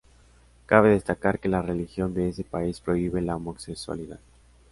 Cabe 0.65 0.89
destacar 0.89 1.37
que 1.37 1.47
la 1.47 1.61
religión 1.61 2.15
de 2.15 2.27
ese 2.29 2.43
país 2.43 2.79
prohíbe 2.79 3.21
la 3.21 3.35
homosexualidad. 3.35 4.17